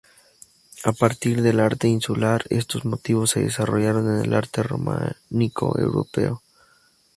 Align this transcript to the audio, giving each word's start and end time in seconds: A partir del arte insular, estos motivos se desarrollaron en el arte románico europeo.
A 0.83 0.93
partir 0.93 1.43
del 1.43 1.59
arte 1.59 1.87
insular, 1.87 2.43
estos 2.49 2.85
motivos 2.85 3.29
se 3.29 3.41
desarrollaron 3.41 4.11
en 4.11 4.25
el 4.25 4.33
arte 4.33 4.63
románico 4.63 5.77
europeo. 5.79 6.41